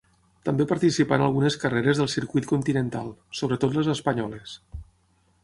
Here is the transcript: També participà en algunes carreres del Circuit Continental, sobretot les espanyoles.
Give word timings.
També 0.47 0.65
participà 0.69 1.19
en 1.19 1.25
algunes 1.25 1.57
carreres 1.63 2.01
del 2.01 2.09
Circuit 2.15 2.49
Continental, 2.53 3.13
sobretot 3.43 3.79
les 3.79 3.93
espanyoles. 3.95 4.57